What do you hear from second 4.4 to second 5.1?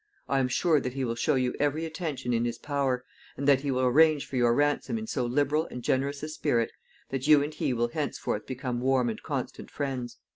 ransom in